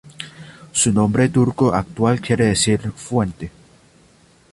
Su 0.71 0.91
nombre 0.91 1.29
turco 1.29 1.75
actual 1.75 2.19
quiere 2.19 2.45
decir 2.47 2.91
"fuente". 2.93 3.51